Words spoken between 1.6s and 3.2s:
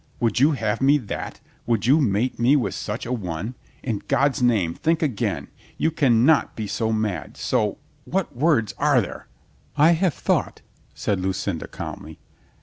Would you mate with such a